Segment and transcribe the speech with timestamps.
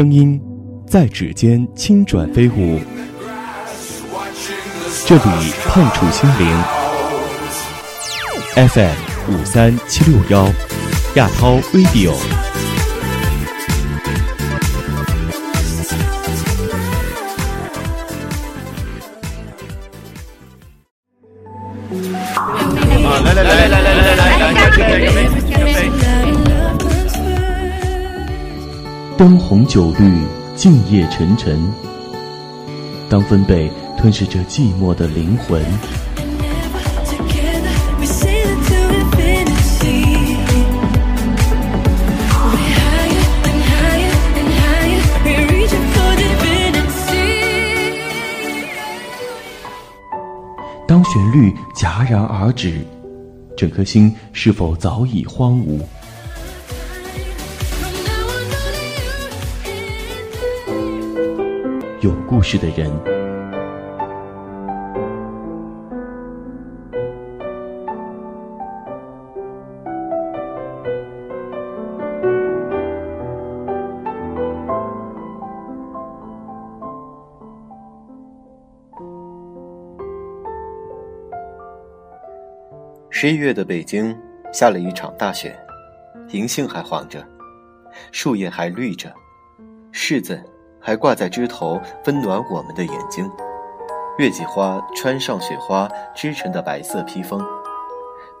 [0.00, 0.40] 声音
[0.88, 2.80] 在指尖轻转飞舞，
[5.04, 5.22] 这里
[5.66, 6.48] 碰触心灵。
[8.66, 8.96] FM
[9.28, 10.50] 五三七六幺，
[11.16, 12.14] 亚涛 Radio。
[23.22, 25.39] 来来来来来来来来来，干杯干
[29.20, 30.10] 灯红酒绿，
[30.56, 31.60] 静夜沉沉。
[33.06, 35.62] 当分贝吞噬着寂寞的灵魂，
[50.86, 52.80] 当旋律戛然而止，
[53.54, 55.78] 整颗心是否早已荒芜？
[62.00, 62.90] 有故事的人，
[83.10, 84.18] 十一月的北京
[84.50, 85.54] 下了一场大雪，
[86.30, 87.22] 银杏还黄着，
[88.10, 89.12] 树叶还绿着，
[89.92, 90.42] 柿子
[90.80, 93.30] 还挂在枝头，温暖我们的眼睛。
[94.18, 97.40] 月季花穿上雪花织成的白色披风，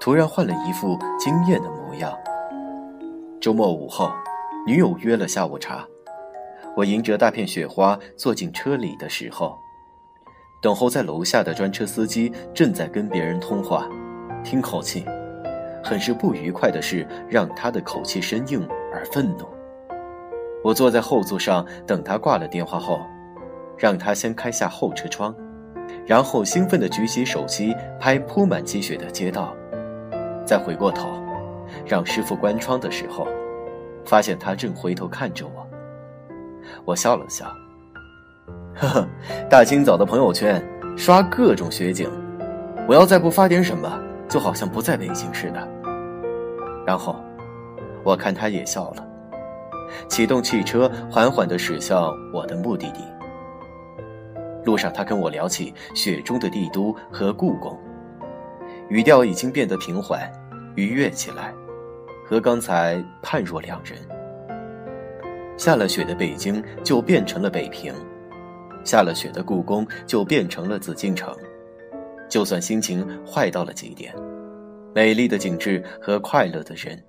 [0.00, 2.12] 突然换了一副惊艳的模样。
[3.40, 4.10] 周末午后，
[4.66, 5.86] 女友约了下午茶，
[6.76, 9.58] 我迎着大片雪花坐进车里的时候，
[10.60, 13.86] 等候在楼下的专车司机正在跟别人通话。
[14.42, 15.04] 听口气，
[15.82, 19.46] 很是不愉快的是，让他的口气生硬而愤怒。
[20.62, 23.00] 我坐在后座上等他挂了电话后，
[23.76, 25.34] 让他先开下后车窗，
[26.06, 29.54] 然后兴奋地举起手机拍铺满积雪的街道，
[30.44, 31.08] 再回过头，
[31.86, 33.26] 让师傅关窗的时候，
[34.04, 35.66] 发现他正回头看着我。
[36.84, 37.46] 我笑了笑，
[38.74, 39.08] 呵呵，
[39.48, 40.62] 大清早的朋友圈
[40.96, 42.10] 刷各种雪景，
[42.86, 44.00] 我要再不发点什么。
[44.30, 45.68] 就好像不在北京似的。
[46.86, 47.16] 然后，
[48.04, 49.04] 我看他也笑了，
[50.08, 53.00] 启动汽车，缓缓地驶向我的目的地。
[54.64, 57.78] 路上，他跟我聊起雪中的帝都和故宫，
[58.88, 60.30] 语调已经变得平缓、
[60.76, 61.52] 愉悦起来，
[62.26, 63.98] 和刚才判若两人。
[65.56, 67.94] 下了雪的北京就变成了北平，
[68.84, 71.34] 下了雪的故宫就变成了紫禁城。
[72.28, 74.14] 就算心情坏到了极点，
[74.94, 77.02] 美丽的景致和快乐的人，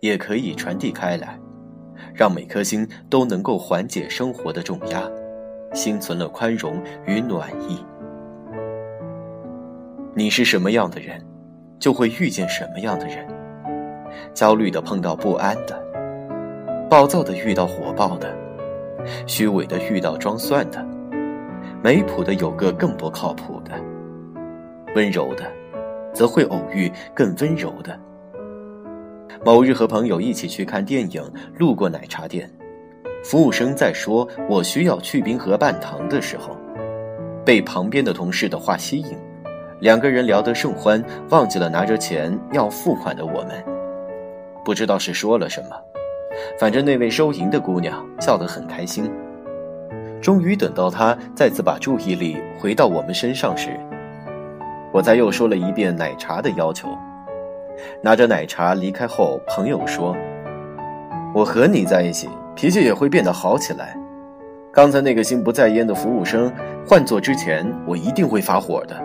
[0.00, 1.38] 也可以传递开来，
[2.14, 5.02] 让每颗心都能够缓解生活的重压，
[5.72, 7.84] 心存了宽容与暖意。
[10.14, 11.20] 你是什么样的人，
[11.78, 13.26] 就会遇见什么样的人。
[14.34, 15.80] 焦虑的碰到不安的，
[16.90, 18.34] 暴躁的遇到火爆的，
[19.26, 20.84] 虚伪的遇到装蒜的，
[21.82, 23.72] 没谱的有个更不靠谱的。
[24.96, 25.44] 温柔的，
[26.12, 27.96] 则会偶遇更温柔的。
[29.42, 31.22] 某日和朋友一起去看电影，
[31.56, 32.50] 路过奶茶店，
[33.24, 36.54] 服务生在说“我需要去冰和半糖”的时候，
[37.42, 39.16] 被旁边的同事的话吸引，
[39.80, 43.64] 两个人聊得甚欢，忘记了拿着钱要付款的我们。
[44.62, 45.76] 不知道是说了什么，
[46.58, 49.10] 反正那位收银的姑娘笑得很开心。
[50.20, 53.70] 终于等到她再次把注意力回到我们身上时。
[54.92, 56.88] 我再又说了一遍奶茶的要求，
[58.02, 60.16] 拿着奶茶离开后，朋友说
[61.34, 63.96] ：“我和你在一起，脾气也会变得好起来。
[64.72, 66.52] 刚才那个心不在焉的服务生，
[66.86, 68.96] 换做之前，我一定会发火的。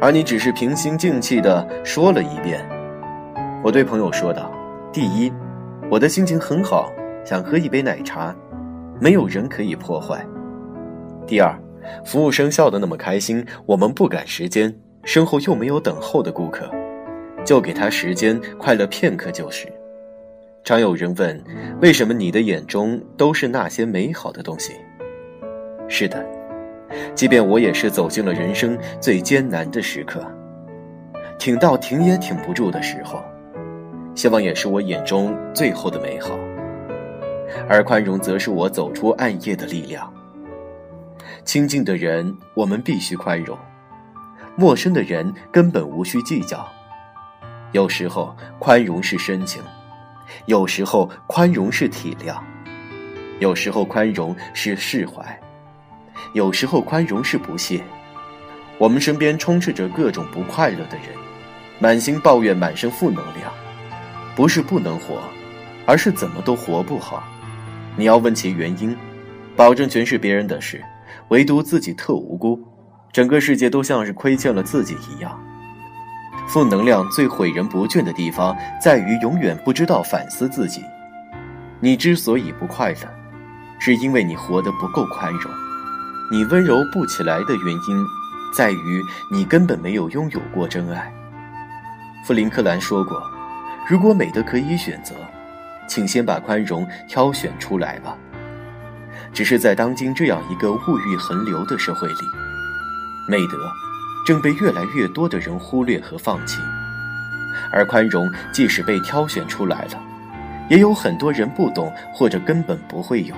[0.00, 2.66] 而你只是平心静气地说了一遍。”
[3.64, 4.50] 我对朋友说道
[4.92, 5.32] ：“第一，
[5.90, 6.92] 我的心情很好，
[7.24, 8.34] 想喝一杯奶茶，
[9.00, 10.24] 没有人可以破坏。
[11.26, 11.58] 第二，
[12.04, 14.74] 服务生笑得那么开心，我们不赶时间。”
[15.06, 16.68] 身后又没有等候的顾客，
[17.46, 19.72] 就给他时间，快乐片刻就是。
[20.64, 21.40] 常有人问，
[21.80, 24.72] 为什么你的眼中都是那些美好的东西？
[25.88, 26.26] 是的，
[27.14, 30.26] 即便我也是走进了人生最艰难的时刻，
[31.38, 33.22] 挺到挺也挺不住的时候，
[34.16, 36.36] 希望也是我眼中最后的美好。
[37.68, 40.12] 而宽容，则是我走出暗夜的力量。
[41.44, 43.56] 亲近的人，我们必须宽容。
[44.56, 46.66] 陌生的人根本无需计较，
[47.72, 49.62] 有时候宽容是深情，
[50.46, 52.38] 有时候宽容是体谅，
[53.38, 55.38] 有时候宽容是释怀，
[56.32, 57.82] 有时候宽容是不屑。
[58.78, 61.08] 我们身边充斥着各种不快乐的人，
[61.78, 63.52] 满心抱怨，满身负能量。
[64.34, 65.18] 不是不能活，
[65.86, 67.24] 而是怎么都活不好。
[67.96, 68.94] 你要问其原因，
[69.56, 70.84] 保证全是别人的事，
[71.28, 72.62] 唯独自己特无辜。
[73.12, 75.40] 整个世界都像是亏欠了自己一样。
[76.48, 80.84] 负能量最毁人不倦的地方，在于永远不知道反思自己。
[81.80, 83.00] 你之所以不快乐，
[83.78, 85.52] 是因为你活得不够宽容。
[86.30, 88.06] 你温柔不起来的原因，
[88.54, 91.12] 在于你根本没有拥有过真爱。
[92.24, 93.22] 富林克兰说过
[93.88, 95.14] ：“如果美德可以选择，
[95.86, 98.16] 请先把宽容挑选出来吧。”
[99.32, 102.14] 只是在当今这样一个物欲横流的社会里。
[103.28, 103.70] 美德，
[104.26, 106.58] 正被越来越多的人忽略和放弃，
[107.70, 110.02] 而宽容即使被挑选出来了，
[110.68, 113.36] 也有很多人不懂或者根本不会有。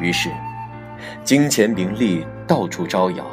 [0.00, 0.30] 于是，
[1.24, 3.26] 金钱名利到处招摇，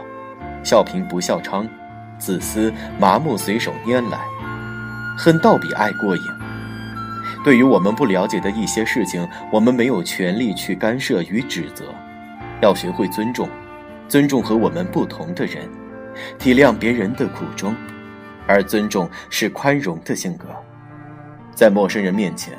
[0.63, 1.69] 笑贫不笑娼，
[2.17, 4.17] 自私麻木随手拈来，
[5.15, 6.23] 恨倒比爱过瘾。
[7.43, 11.93] 对于我们不了解的一些事情，我们没有权利去干涉与指责，
[12.59, 13.47] 要学会尊重。
[14.09, 15.67] 尊重和我们不同的人，
[16.37, 17.75] 体谅别人的苦衷，
[18.47, 20.47] 而尊重是宽容的性格。
[21.55, 22.57] 在陌生人面前，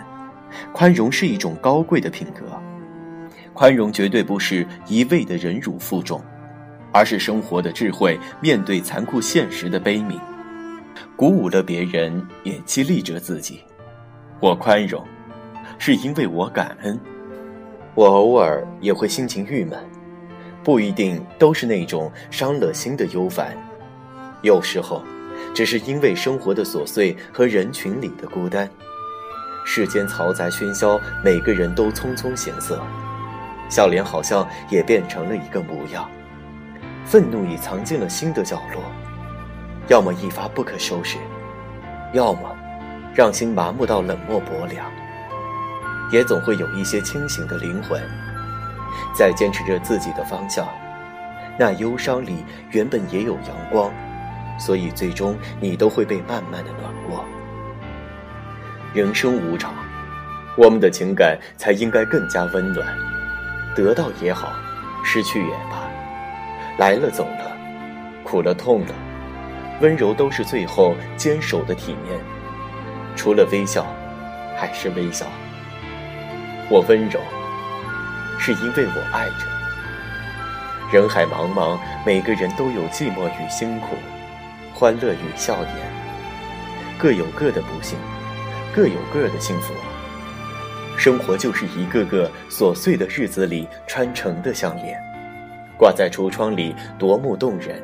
[0.72, 2.44] 宽容是一种高贵的品格。
[3.52, 6.20] 宽容绝对不是一味的忍辱负重，
[6.92, 10.18] 而是生活的智慧，面对残酷现实的悲悯，
[11.16, 13.60] 鼓舞了别人，也激励着自己。
[14.40, 15.04] 我宽容，
[15.78, 16.98] 是因为我感恩。
[17.94, 19.78] 我偶尔也会心情郁闷。
[20.64, 23.54] 不一定都是那种伤了心的忧烦，
[24.40, 25.02] 有时候，
[25.54, 28.68] 只是因为生活的琐碎和人群里的孤单。
[29.66, 32.82] 世间嘈杂喧嚣，每个人都匆匆行色，
[33.68, 36.10] 笑脸好像也变成了一个模样，
[37.04, 38.82] 愤怒已藏进了心的角落，
[39.88, 41.18] 要么一发不可收拾，
[42.14, 42.40] 要么
[43.14, 44.90] 让心麻木到冷漠薄凉，
[46.10, 48.00] 也总会有一些清醒的灵魂。
[49.14, 50.66] 在坚持着自己的方向，
[51.58, 53.90] 那忧伤里原本也有阳光，
[54.58, 57.24] 所以最终你都会被慢慢的暖过。
[58.92, 59.74] 人生无常，
[60.56, 62.86] 我们的情感才应该更加温暖。
[63.76, 64.52] 得到也好，
[65.04, 65.88] 失去也罢，
[66.78, 67.56] 来了走了，
[68.22, 68.94] 苦了痛了，
[69.80, 72.20] 温柔都是最后坚守的体面。
[73.16, 73.84] 除了微笑，
[74.56, 75.26] 还是微笑。
[76.70, 77.20] 我温柔。
[78.46, 79.46] 是因为我爱着。
[80.92, 83.96] 人海茫茫，每个人都有寂寞与辛苦，
[84.74, 85.92] 欢乐与笑颜，
[86.98, 87.98] 各有各的不幸，
[88.74, 89.72] 各有各的幸福。
[90.98, 95.00] 生活就是一个个琐碎的日子里穿成的项链，
[95.78, 97.82] 挂在橱窗里夺目动人，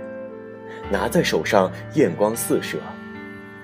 [0.91, 2.77] 拿在手上艳光四射，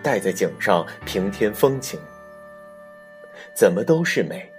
[0.02, 2.00] 戴在颈上平添风情。
[3.52, 4.50] 怎么都是美。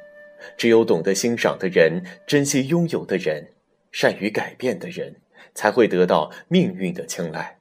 [0.57, 3.47] 只有懂得欣赏的人，珍惜拥有的人，
[3.91, 5.15] 善于改变的人，
[5.53, 7.57] 才会得到命运的青睐。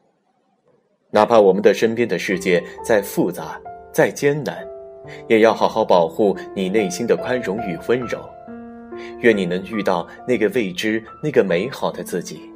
[1.10, 3.60] 哪怕我们的身边的世界再复杂、
[3.92, 4.66] 再艰难，
[5.28, 8.28] 也要好好保护你内心的宽容与温柔。
[9.20, 12.50] 愿你能遇到那个未知、那个美好的自己。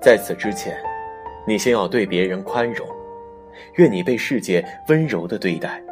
[0.00, 0.76] 在此之前，
[1.46, 2.86] 你先要对别人宽容。
[3.76, 5.82] 愿你被世界温柔的对待。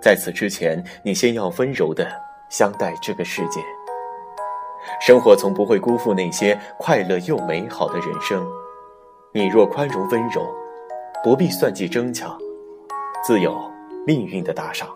[0.00, 2.06] 在此之前，你先要温柔的。
[2.48, 3.60] 相待这个世界。
[5.00, 8.46] 生活从不会辜负那些快乐又美好的人生。
[9.32, 10.46] 你若宽容温柔
[11.22, 12.38] 不必算计争抢
[13.24, 13.60] 自有
[14.06, 14.88] 命运的打赏。